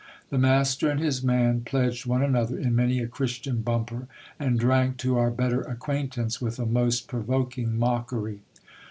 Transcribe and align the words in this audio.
The 0.31 0.39
master 0.39 0.89
and 0.89 0.99
his 0.99 1.21
man 1.21 1.61
pledged 1.61 2.07
one 2.07 2.23
another 2.23 2.57
in 2.57 2.75
many 2.75 2.97
a 3.01 3.07
Christian 3.07 3.61
bumper, 3.61 4.07
and 4.39 4.59
drank 4.59 4.97
to 5.05 5.15
our 5.19 5.29
better 5.29 5.61
acquaintance 5.61 6.41
with 6.41 6.57
a 6.57 6.65
most 6.65 7.07
provoking 7.07 7.77
mockery. 7.77 8.39